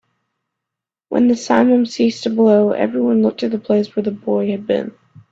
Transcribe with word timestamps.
When 1.09 1.27
the 1.27 1.35
simum 1.35 1.87
ceased 1.87 2.23
to 2.23 2.31
blow, 2.31 2.71
everyone 2.71 3.21
looked 3.21 3.41
to 3.41 3.49
the 3.49 3.59
place 3.59 3.95
where 3.95 4.01
the 4.01 4.09
boy 4.09 4.49
had 4.49 4.65
been. 4.65 4.93